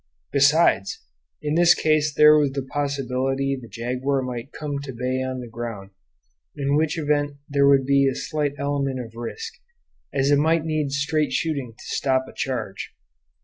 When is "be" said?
7.85-8.07